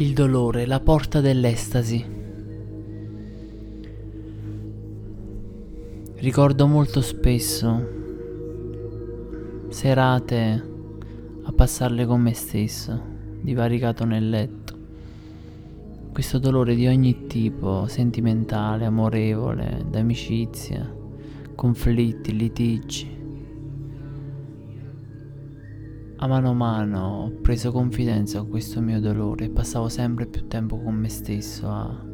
Il 0.00 0.14
dolore, 0.14 0.64
la 0.64 0.80
porta 0.80 1.20
dell'estasi. 1.20 2.02
Ricordo 6.14 6.66
molto 6.66 7.02
spesso 7.02 7.86
serate 9.68 10.68
a 11.42 11.52
passarle 11.52 12.06
con 12.06 12.18
me 12.18 12.32
stesso, 12.32 12.98
divaricato 13.42 14.06
nel 14.06 14.30
letto. 14.30 14.78
Questo 16.10 16.38
dolore 16.38 16.74
di 16.74 16.86
ogni 16.86 17.26
tipo, 17.26 17.86
sentimentale, 17.86 18.86
amorevole, 18.86 19.84
d'amicizia, 19.86 20.90
conflitti, 21.54 22.34
litigi. 22.34 23.19
A 26.22 26.26
mano 26.26 26.50
a 26.50 26.52
mano 26.52 27.06
ho 27.06 27.30
preso 27.40 27.72
confidenza 27.72 28.40
con 28.40 28.50
questo 28.50 28.82
mio 28.82 29.00
dolore 29.00 29.46
e 29.46 29.48
passavo 29.48 29.88
sempre 29.88 30.26
più 30.26 30.46
tempo 30.48 30.78
con 30.78 30.94
me 30.94 31.08
stesso 31.08 31.66
a, 31.66 32.04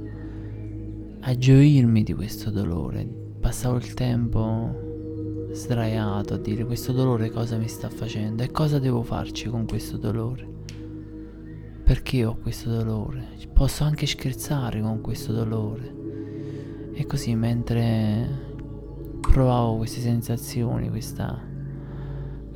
a 1.23 1.37
gioirmi 1.37 2.05
di 2.05 2.15
questo 2.15 2.51
dolore. 2.51 3.05
Passavo 3.41 3.79
il 3.79 3.95
tempo 3.95 5.49
sdraiato 5.51 6.35
a 6.35 6.39
dire 6.39 6.65
questo 6.65 6.93
dolore 6.93 7.30
cosa 7.30 7.57
mi 7.57 7.66
sta 7.66 7.89
facendo 7.89 8.45
e 8.45 8.53
cosa 8.53 8.79
devo 8.79 9.03
farci 9.03 9.49
con 9.49 9.66
questo 9.66 9.97
dolore. 9.97 10.49
Perché 11.83 12.25
ho 12.25 12.37
questo 12.37 12.71
dolore? 12.71 13.27
Posso 13.52 13.83
anche 13.83 14.07
scherzare 14.07 14.80
con 14.83 15.01
questo 15.01 15.33
dolore. 15.33 15.95
E 16.93 17.07
così 17.07 17.35
mentre 17.35 18.55
provavo 19.21 19.79
queste 19.79 20.01
sensazioni, 20.01 20.91
questa 20.91 21.55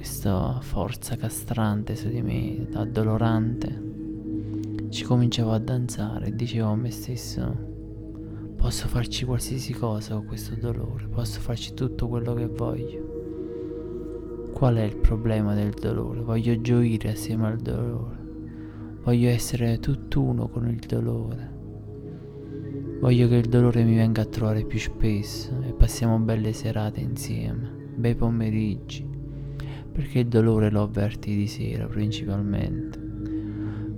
questa 0.01 0.59
forza 0.63 1.15
castrante 1.17 1.95
su 1.95 2.09
di 2.09 2.23
me, 2.23 2.67
addolorante, 2.73 4.89
ci 4.89 5.05
cominciavo 5.05 5.53
a 5.53 5.59
danzare 5.59 6.29
e 6.29 6.35
dicevo 6.35 6.71
a 6.71 6.75
me 6.75 6.91
stesso, 6.91 7.55
posso 8.57 8.89
farci 8.89 9.27
qualsiasi 9.27 9.75
cosa 9.75 10.15
con 10.15 10.25
questo 10.25 10.55
dolore, 10.55 11.07
posso 11.07 11.39
farci 11.41 11.75
tutto 11.75 12.09
quello 12.09 12.33
che 12.33 12.47
voglio. 12.47 14.49
Qual 14.55 14.77
è 14.77 14.85
il 14.85 14.97
problema 14.97 15.53
del 15.53 15.75
dolore? 15.79 16.23
Voglio 16.23 16.59
gioire 16.63 17.11
assieme 17.11 17.49
al 17.49 17.59
dolore, 17.59 18.17
voglio 19.03 19.29
essere 19.29 19.81
tutt'uno 19.81 20.49
con 20.49 20.67
il 20.67 20.79
dolore. 20.79 21.59
Voglio 23.01 23.29
che 23.29 23.37
il 23.37 23.51
dolore 23.51 23.85
mi 23.85 23.97
venga 23.97 24.23
a 24.23 24.27
trovare 24.27 24.65
più 24.65 24.79
spesso 24.79 25.61
e 25.61 25.75
passiamo 25.75 26.19
belle 26.21 26.55
serate 26.55 27.01
insieme, 27.01 27.69
bei 27.97 28.15
pomeriggi, 28.15 29.10
perché 29.93 30.21
il 30.21 30.29
dolore 30.29 30.71
lo 30.71 30.83
avverti 30.83 31.35
di 31.35 31.47
sera 31.47 31.87
principalmente, 31.87 32.99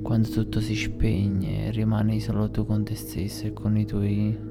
quando 0.03 0.29
tutto 0.29 0.61
si 0.61 0.75
spegne 0.75 1.67
e 1.67 1.71
rimani 1.71 2.21
solo 2.21 2.51
tu 2.51 2.65
con 2.67 2.85
te 2.85 2.95
stesso 2.95 3.47
e 3.47 3.53
con 3.53 3.85
tuoi 3.87 4.51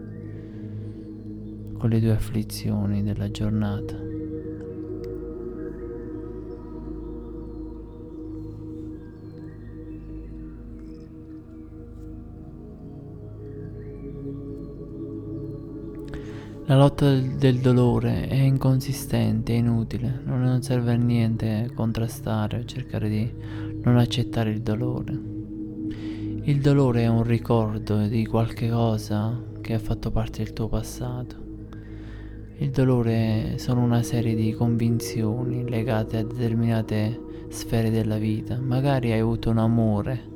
con 1.78 1.89
le 1.89 2.00
tue 2.00 2.11
afflizioni 2.11 3.02
della 3.02 3.31
giornata. 3.31 4.20
La 16.72 16.77
lotta 16.77 17.14
del, 17.14 17.59
dolore 17.59 18.30
è 18.30 18.36
inconsistente, 18.36 19.52
è 19.52 19.58
inutile, 19.58 20.22
non 20.23 20.61
serve 20.61 20.94
a 20.94 20.95
niente 20.95 21.69
contrastare 21.75 22.66
cercare 22.66 23.09
di 23.09 23.30
non 23.81 23.97
accettare 23.97 24.52
il 24.52 24.61
dolore. 24.61 25.11
Il 26.44 26.61
dolore 26.61 27.02
è 27.02 27.08
un 27.08 27.23
ricordo 27.23 28.08
di 28.08 28.25
qualche 28.25 28.69
cosa 28.69 29.38
che 29.59 29.73
ha 29.73 29.80
fatto 29.80 30.11
parte 30.11 30.45
del 30.45 30.54
tuo 30.54 30.70
passato. 30.70 31.36
Il 32.59 32.70
dolore 32.70 33.58
sono 33.58 33.83
una 33.83 34.02
serie 34.02 34.33
di 34.33 34.53
convinzioni 34.53 35.70
legate 35.70 36.20
a 36.20 36.23
determinate 36.23 37.48
sfere 37.49 37.89
della 37.89 38.17
vita. 38.17 38.58
Magari 38.58 39.11
hai 39.11 39.20
avuto 39.20 39.49
un 39.49 39.58
amore 39.58 40.30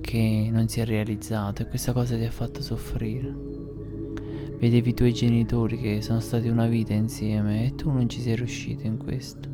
che 0.00 0.48
non 0.50 0.66
si 0.66 0.80
è 0.80 0.84
realizzato 0.84 1.62
e 1.62 1.68
questa 1.68 1.92
cosa 1.92 2.16
ti 2.16 2.24
ha 2.24 2.30
fatto 2.32 2.60
soffrire. 2.60 3.49
Vedevi 4.60 4.90
i 4.90 4.94
tuoi 4.94 5.14
genitori 5.14 5.78
che 5.78 6.02
sono 6.02 6.20
stati 6.20 6.48
una 6.48 6.66
vita 6.66 6.92
insieme 6.92 7.64
e 7.64 7.74
tu 7.74 7.90
non 7.90 8.10
ci 8.10 8.20
sei 8.20 8.36
riuscito 8.36 8.86
in 8.86 8.98
questo. 8.98 9.48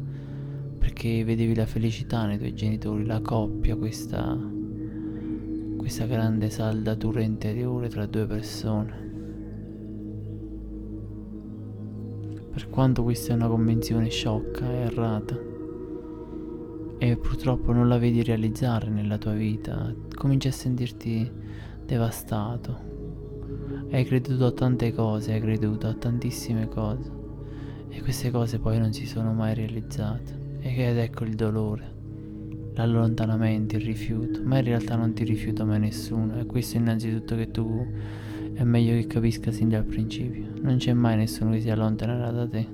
Perché 0.80 1.22
vedevi 1.22 1.54
la 1.54 1.64
felicità 1.64 2.26
nei 2.26 2.38
tuoi 2.38 2.52
genitori, 2.54 3.06
la 3.06 3.20
coppia, 3.20 3.76
questa, 3.76 4.36
questa 5.76 6.06
grande 6.06 6.50
saldatura 6.50 7.20
interiore 7.20 7.88
tra 7.88 8.04
due 8.06 8.26
persone. 8.26 9.04
Per 12.50 12.68
quanto 12.68 13.04
questa 13.04 13.32
è 13.32 13.36
una 13.36 13.46
convenzione 13.46 14.08
sciocca 14.08 14.68
e 14.68 14.74
errata 14.74 15.38
e 16.98 17.16
purtroppo 17.16 17.70
non 17.70 17.86
la 17.86 17.98
vedi 17.98 18.24
realizzare 18.24 18.90
nella 18.90 19.18
tua 19.18 19.34
vita, 19.34 19.94
cominci 20.16 20.48
a 20.48 20.52
sentirti 20.52 21.30
devastato, 21.84 23.05
hai 23.90 24.04
creduto 24.04 24.46
a 24.46 24.52
tante 24.52 24.92
cose, 24.92 25.32
hai 25.32 25.40
creduto 25.40 25.86
a 25.86 25.94
tantissime 25.94 26.68
cose 26.68 27.10
e 27.88 28.02
queste 28.02 28.30
cose 28.30 28.58
poi 28.58 28.78
non 28.78 28.92
si 28.92 29.06
sono 29.06 29.32
mai 29.32 29.54
realizzate. 29.54 30.44
Ed 30.60 30.98
ecco 30.98 31.24
il 31.24 31.34
dolore, 31.34 31.94
l'allontanamento, 32.74 33.76
il 33.76 33.82
rifiuto, 33.82 34.42
ma 34.42 34.58
in 34.58 34.64
realtà 34.64 34.96
non 34.96 35.12
ti 35.12 35.24
rifiuta 35.24 35.64
mai 35.64 35.78
nessuno 35.78 36.38
e 36.38 36.46
questo 36.46 36.76
innanzitutto 36.76 37.36
che 37.36 37.50
tu 37.50 37.86
è 38.52 38.64
meglio 38.64 38.94
che 38.94 39.06
capisca 39.06 39.52
sin 39.52 39.68
dal 39.68 39.84
principio. 39.84 40.48
Non 40.60 40.78
c'è 40.78 40.92
mai 40.92 41.16
nessuno 41.16 41.52
che 41.52 41.60
si 41.60 41.70
allontanerà 41.70 42.30
da 42.30 42.48
te. 42.48 42.66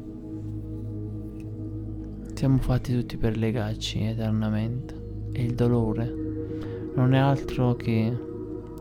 Siamo 2.34 2.58
fatti 2.58 2.92
tutti 2.92 3.16
per 3.18 3.36
legarci 3.36 4.02
eternamente 4.02 4.94
e 5.32 5.44
il 5.44 5.54
dolore 5.54 6.12
non 6.94 7.14
è 7.14 7.18
altro 7.18 7.74
che 7.74 8.12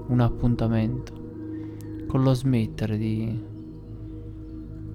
un 0.08 0.20
appuntamento 0.20 1.21
con 2.12 2.24
lo 2.24 2.34
smettere 2.34 2.98
di 2.98 3.40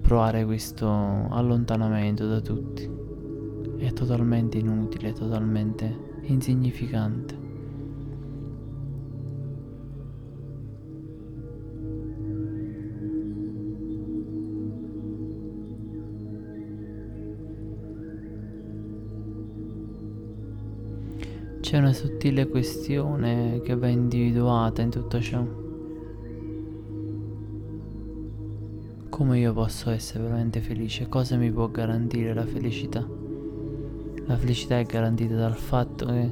provare 0.01 0.45
questo 0.45 0.87
allontanamento 0.87 2.27
da 2.27 2.39
tutti. 2.41 2.87
È 3.77 3.91
totalmente 3.91 4.59
inutile, 4.59 5.13
totalmente 5.13 6.19
insignificante. 6.25 7.45
C'è 21.61 21.79
una 21.79 21.93
sottile 21.93 22.47
questione 22.47 23.59
che 23.63 23.75
va 23.75 23.87
individuata 23.87 24.83
in 24.83 24.91
tutto 24.91 25.19
ciò. 25.19 25.66
Come 29.17 29.39
io 29.39 29.51
posso 29.51 29.89
essere 29.89 30.21
veramente 30.21 30.61
felice? 30.61 31.09
Cosa 31.09 31.37
mi 31.37 31.51
può 31.51 31.67
garantire 31.69 32.35
la 32.35 32.45
felicità? 32.45 33.03
La 34.27 34.37
felicità 34.37 34.77
è 34.77 34.83
garantita 34.83 35.33
dal 35.33 35.55
fatto 35.55 36.05
che 36.05 36.29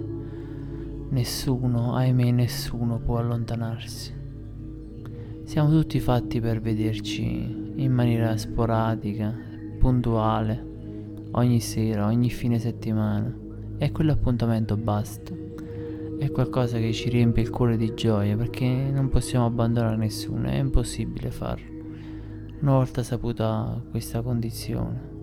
nessuno, 1.09 1.96
ahimè 1.96 2.29
nessuno 2.29 3.00
può 3.00 3.18
allontanarsi. 3.18 4.13
Siamo 5.46 5.72
tutti 5.72 6.00
fatti 6.00 6.40
per 6.40 6.62
vederci 6.62 7.73
in 7.75 7.91
maniera 7.91 8.38
sporadica, 8.38 9.35
puntuale, 9.79 10.63
ogni 11.31 11.62
sera, 11.62 12.06
ogni 12.06 12.29
fine 12.29 12.59
settimana. 12.59 13.35
E 13.79 13.91
quell'appuntamento 13.91 14.78
basta. 14.78 15.34
È 16.20 16.29
qualcosa 16.29 16.78
che 16.78 16.93
ci 16.93 17.09
riempie 17.09 17.41
il 17.41 17.49
cuore 17.49 17.78
di 17.78 17.96
gioia 17.96 18.37
perché 18.37 18.67
non 18.67 19.09
possiamo 19.09 19.47
abbandonare 19.47 19.97
nessuno, 19.97 20.49
è 20.49 20.58
impossibile 20.58 21.32
farlo 21.32 21.74
una 22.61 22.72
volta 22.72 23.03
saputa 23.03 23.81
questa 23.91 24.22
condizione. 24.22 25.13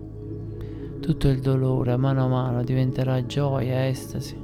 Tutto 0.99 1.27
il 1.27 1.41
dolore 1.41 1.91
a 1.91 1.97
mano 1.97 2.23
a 2.23 2.27
mano 2.27 2.63
diventerà 2.63 3.25
gioia, 3.25 3.87
estasi. 3.87 4.37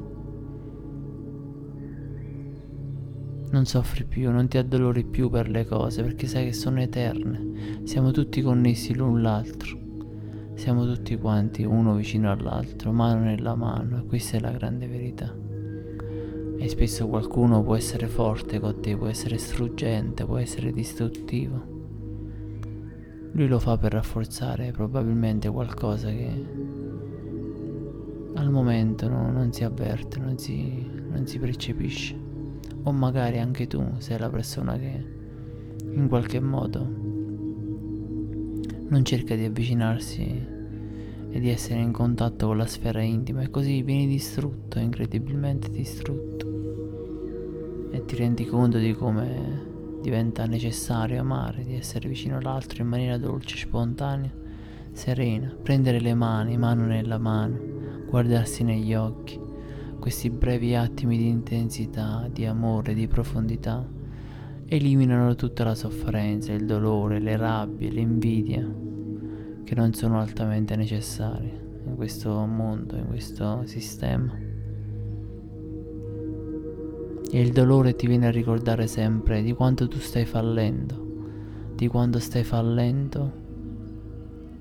Non 3.51 3.65
soffri 3.65 4.05
più, 4.05 4.29
non 4.31 4.47
ti 4.47 4.57
addolori 4.57 5.05
più 5.05 5.29
per 5.29 5.49
le 5.49 5.65
cose 5.65 6.03
perché 6.03 6.27
sai 6.27 6.45
che 6.45 6.53
sono 6.53 6.81
eterne. 6.81 7.81
Siamo 7.83 8.11
tutti 8.11 8.41
connessi 8.41 8.93
l'un 8.93 9.21
l'altro. 9.21 9.77
Siamo 10.55 10.85
tutti 10.85 11.17
quanti 11.17 11.63
uno 11.63 11.95
vicino 11.95 12.29
all'altro, 12.29 12.91
mano 12.91 13.21
nella 13.21 13.55
mano, 13.55 13.99
e 13.99 14.05
questa 14.05 14.35
è 14.35 14.39
la 14.41 14.51
grande 14.51 14.87
verità. 14.87 15.33
E 16.57 16.67
spesso 16.67 17.07
qualcuno 17.07 17.63
può 17.63 17.75
essere 17.75 18.07
forte 18.07 18.59
con 18.59 18.81
te, 18.81 18.97
può 18.97 19.07
essere 19.07 19.37
struggente, 19.37 20.25
può 20.25 20.37
essere 20.37 20.73
distruttivo. 20.73 21.78
Lui 23.31 23.47
lo 23.47 23.59
fa 23.59 23.77
per 23.77 23.93
rafforzare 23.93 24.71
probabilmente 24.71 25.49
qualcosa 25.49 26.09
che 26.09 26.45
al 28.35 28.49
momento 28.49 29.07
no, 29.07 29.31
non 29.31 29.51
si 29.51 29.63
avverte, 29.63 30.19
non 30.19 30.37
si, 30.37 30.85
non 31.09 31.27
si 31.27 31.39
percepisce. 31.39 32.27
O 32.83 32.91
magari 32.91 33.39
anche 33.39 33.67
tu 33.67 33.83
sei 33.97 34.17
la 34.17 34.29
persona 34.29 34.77
che 34.77 35.17
in 35.91 36.07
qualche 36.07 36.39
modo 36.39 37.07
non 38.87 39.03
cerca 39.03 39.35
di 39.35 39.45
avvicinarsi 39.45 40.57
e 41.31 41.39
di 41.39 41.49
essere 41.49 41.79
in 41.79 41.91
contatto 41.91 42.47
con 42.47 42.57
la 42.57 42.65
sfera 42.65 43.01
intima 43.01 43.41
e 43.41 43.49
così 43.49 43.83
vieni 43.83 44.07
distrutto, 44.07 44.79
incredibilmente 44.79 45.69
distrutto 45.69 46.49
e 47.91 48.05
ti 48.05 48.15
rendi 48.15 48.45
conto 48.45 48.77
di 48.77 48.93
come 48.93 49.68
diventa 50.01 50.45
necessario 50.45 51.19
amare, 51.21 51.63
di 51.63 51.75
essere 51.75 52.07
vicino 52.07 52.37
all'altro 52.37 52.81
in 52.81 52.87
maniera 52.87 53.17
dolce, 53.17 53.57
spontanea, 53.57 54.31
serena, 54.91 55.55
prendere 55.61 55.99
le 55.99 56.13
mani, 56.13 56.57
mano 56.57 56.85
nella 56.85 57.17
mano, 57.17 57.57
guardarsi 58.07 58.63
negli 58.63 58.93
occhi, 58.93 59.39
questi 59.99 60.29
brevi 60.29 60.75
attimi 60.75 61.17
di 61.17 61.27
intensità, 61.27 62.27
di 62.31 62.45
amore, 62.45 62.93
di 62.93 63.07
profondità, 63.07 63.85
eliminano 64.65 65.35
tutta 65.35 65.63
la 65.63 65.75
sofferenza, 65.75 66.53
il 66.53 66.65
dolore, 66.65 67.19
le 67.19 67.35
rabbie, 67.35 67.89
l'invidia, 67.89 68.67
che 69.63 69.75
non 69.75 69.93
sono 69.93 70.19
altamente 70.19 70.75
necessarie 70.75 71.81
in 71.85 71.95
questo 71.95 72.45
mondo, 72.45 72.95
in 72.95 73.07
questo 73.07 73.63
sistema. 73.65 74.48
E 77.31 77.39
il 77.39 77.51
dolore 77.51 77.95
ti 77.95 78.07
viene 78.07 78.25
a 78.25 78.31
ricordare 78.31 78.87
sempre 78.87 79.43
di 79.43 79.53
quanto 79.53 79.87
tu 79.87 79.99
stai 79.99 80.25
fallendo, 80.25 81.73
di 81.75 81.87
quanto 81.87 82.17
stai 82.17 82.43
fallendo 82.43 83.31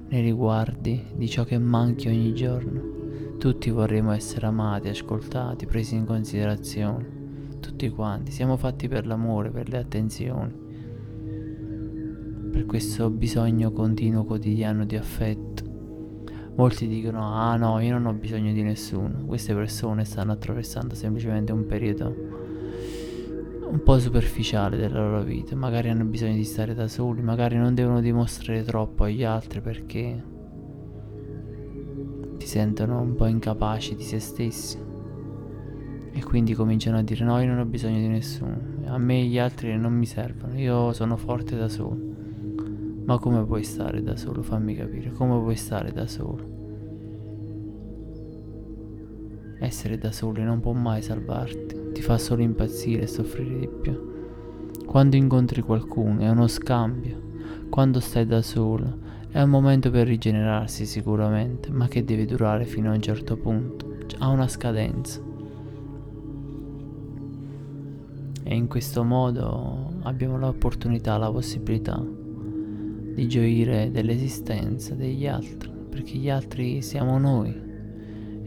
nei 0.09 0.20
riguardi 0.20 1.03
di 1.15 1.26
ciò 1.29 1.44
che 1.44 1.56
manchi 1.59 2.09
ogni 2.09 2.35
giorno. 2.35 2.97
Tutti 3.38 3.70
vorremmo 3.70 4.12
essere 4.12 4.47
amati, 4.47 4.88
ascoltati, 4.88 5.65
presi 5.65 5.94
in 5.94 6.05
considerazione. 6.05 7.56
Tutti 7.59 7.88
quanti. 7.88 8.32
Siamo 8.32 8.59
fatti 8.59 8.87
per 8.87 9.06
l'amore, 9.06 9.49
per 9.49 9.70
le 9.70 9.79
attenzioni. 9.79 10.53
Per 12.53 12.67
questo 12.67 13.09
bisogno 13.09 13.73
continuo 13.73 14.25
quotidiano 14.25 14.85
di 14.85 14.97
affetto. 14.97 15.65
Molti 16.56 16.87
dicono, 16.87 17.32
ah 17.32 17.56
no, 17.56 17.81
io 17.81 17.93
non 17.93 18.05
ho 18.05 18.12
bisogno 18.12 18.53
di 18.53 18.62
nessuno. 18.62 19.25
Queste 19.25 19.55
persone 19.55 20.05
stanno 20.05 20.32
attraversando 20.32 20.94
semplicemente 20.94 21.53
un 21.53 21.65
periodo 21.65 22.47
un 23.70 23.82
po' 23.82 23.99
superficiale 23.99 24.76
della 24.76 25.00
loro 25.00 25.23
vita, 25.23 25.55
magari 25.55 25.91
hanno 25.91 26.05
bisogno 26.05 26.35
di 26.35 26.44
stare 26.44 26.75
da 26.75 26.88
soli, 26.88 27.20
magari 27.20 27.56
non 27.56 27.75
devono 27.75 28.00
dimostrare 28.00 28.62
troppo 28.65 29.05
agli 29.05 29.25
altri 29.25 29.61
perché 29.61 30.25
si 32.38 32.47
sentono 32.47 33.00
un 33.00 33.15
po' 33.15 33.26
incapaci 33.26 33.94
di 33.94 34.03
se 34.03 34.19
stessi 34.20 34.79
e 36.12 36.25
quindi 36.25 36.55
cominciano 36.55 36.97
a 36.97 37.03
dire 37.03 37.25
no 37.25 37.38
io 37.41 37.47
non 37.47 37.59
ho 37.59 37.65
bisogno 37.67 37.99
di 37.99 38.09
nessuno, 38.09 38.59
a 38.87 38.97
me 38.97 39.23
gli 39.25 39.38
altri 39.38 39.76
non 39.76 39.93
mi 39.93 40.06
servono, 40.06 40.59
io 40.59 40.93
sono 40.93 41.17
forte 41.17 41.56
da 41.56 41.69
solo. 41.69 42.06
Ma 43.05 43.19
come 43.19 43.44
puoi 43.44 43.65
stare 43.65 44.03
da 44.03 44.17
solo? 44.17 44.43
Fammi 44.43 44.75
capire, 44.75 45.11
come 45.12 45.38
puoi 45.41 45.56
stare 45.56 45.93
da 45.93 46.06
solo? 46.06 46.56
Essere 49.61 49.97
da 49.99 50.12
soli 50.12 50.43
non 50.43 50.61
può 50.61 50.73
mai 50.73 51.00
salvarti, 51.03 51.88
ti 51.98 52.04
fa 52.04 52.16
solo 52.16 52.42
impazzire 52.42 53.02
e 53.02 53.06
soffrire 53.08 53.58
di 53.58 53.66
più. 53.66 53.92
Quando 54.86 55.16
incontri 55.16 55.62
qualcuno 55.62 56.20
è 56.20 56.28
uno 56.28 56.46
scambio, 56.46 57.20
quando 57.70 57.98
stai 57.98 58.24
da 58.24 58.40
solo 58.40 59.06
è 59.30 59.42
un 59.42 59.50
momento 59.50 59.90
per 59.90 60.06
rigenerarsi 60.06 60.86
sicuramente, 60.86 61.72
ma 61.72 61.88
che 61.88 62.04
deve 62.04 62.24
durare 62.24 62.66
fino 62.66 62.90
a 62.90 62.94
un 62.94 63.02
certo 63.02 63.36
punto, 63.36 63.96
ha 64.18 64.28
una 64.28 64.46
scadenza. 64.46 65.20
E 68.44 68.54
in 68.54 68.68
questo 68.68 69.02
modo 69.02 69.94
abbiamo 70.02 70.38
l'opportunità, 70.38 71.16
la 71.16 71.32
possibilità 71.32 72.00
di 73.12 73.26
gioire 73.26 73.90
dell'esistenza 73.90 74.94
degli 74.94 75.26
altri, 75.26 75.68
perché 75.90 76.16
gli 76.16 76.30
altri 76.30 76.80
siamo 76.80 77.18
noi 77.18 77.68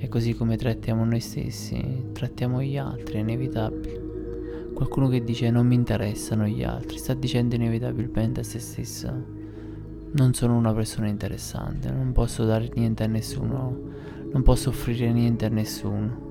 e 0.03 0.07
così 0.07 0.33
come 0.33 0.57
trattiamo 0.57 1.05
noi 1.05 1.19
stessi, 1.19 2.07
trattiamo 2.11 2.63
gli 2.63 2.75
altri, 2.75 3.17
è 3.17 3.19
inevitabile. 3.19 4.09
Qualcuno 4.73 5.07
che 5.09 5.23
dice 5.23 5.51
non 5.51 5.67
mi 5.67 5.75
interessano 5.75 6.47
gli 6.47 6.63
altri, 6.63 6.97
sta 6.97 7.13
dicendo 7.13 7.53
inevitabilmente 7.53 8.39
a 8.39 8.43
se 8.43 8.57
stesso 8.57 9.39
non 10.13 10.33
sono 10.33 10.57
una 10.57 10.73
persona 10.73 11.07
interessante, 11.07 11.91
non 11.91 12.11
posso 12.13 12.43
dare 12.43 12.69
niente 12.73 13.03
a 13.03 13.07
nessuno, 13.07 13.77
non 14.31 14.41
posso 14.41 14.69
offrire 14.69 15.11
niente 15.11 15.45
a 15.45 15.49
nessuno. 15.49 16.29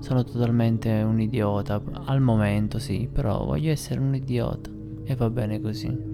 Sono 0.00 0.22
totalmente 0.22 0.90
un 1.02 1.18
idiota, 1.18 1.82
al 2.04 2.20
momento 2.20 2.78
sì, 2.78 3.08
però 3.10 3.44
voglio 3.44 3.70
essere 3.70 4.00
un 4.00 4.14
idiota 4.14 4.70
e 5.04 5.14
va 5.14 5.30
bene 5.30 5.60
così. 5.60 6.09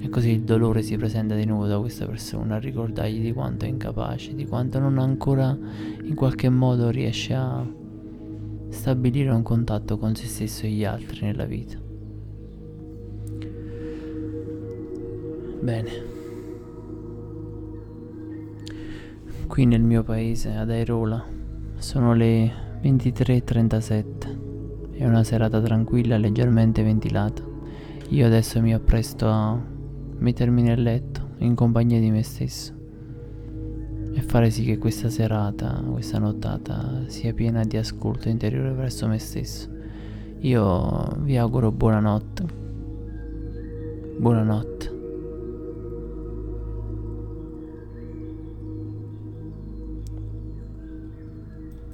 E 0.00 0.08
così 0.08 0.30
il 0.30 0.42
dolore 0.42 0.82
si 0.82 0.96
presenta 0.96 1.34
di 1.34 1.44
nuovo 1.44 1.66
da 1.66 1.78
questa 1.78 2.06
persona 2.06 2.56
a 2.56 2.58
ricordargli 2.58 3.20
di 3.20 3.32
quanto 3.32 3.64
è 3.64 3.68
incapace, 3.68 4.34
di 4.34 4.46
quanto 4.46 4.78
non 4.78 4.98
ancora 4.98 5.56
in 6.02 6.14
qualche 6.14 6.48
modo 6.48 6.90
riesce 6.90 7.34
a 7.34 7.66
stabilire 8.68 9.30
un 9.30 9.42
contatto 9.42 9.98
con 9.98 10.14
se 10.14 10.26
stesso 10.26 10.66
e 10.66 10.70
gli 10.70 10.84
altri 10.84 11.26
nella 11.26 11.46
vita. 11.46 11.78
Bene. 15.60 15.90
Qui 19.48 19.66
nel 19.66 19.82
mio 19.82 20.04
paese, 20.04 20.54
ad 20.54 20.70
Airola, 20.70 21.24
sono 21.78 22.14
le 22.14 22.52
23.37. 22.82 24.92
È 24.92 25.04
una 25.04 25.24
serata 25.24 25.60
tranquilla, 25.60 26.16
leggermente 26.16 26.82
ventilata. 26.82 27.42
Io 28.10 28.26
adesso 28.26 28.60
mi 28.60 28.72
appresto 28.72 29.26
a 29.26 29.60
mettermi 30.18 30.62
nel 30.62 30.82
letto 30.82 31.30
in 31.38 31.54
compagnia 31.54 32.00
di 32.00 32.10
me 32.10 32.22
stesso 32.22 32.76
e 34.18 34.22
fare 34.22 34.50
sì 34.50 34.64
che 34.64 34.78
questa 34.78 35.08
serata, 35.10 35.80
questa 35.88 36.18
nottata 36.18 37.04
sia 37.06 37.32
piena 37.32 37.62
di 37.62 37.76
ascolto 37.76 38.28
interiore 38.28 38.72
verso 38.72 39.06
me 39.06 39.18
stesso. 39.18 39.68
Io 40.40 41.16
vi 41.20 41.36
auguro 41.36 41.70
buonanotte. 41.70 42.44
Buonanotte. 44.18 44.97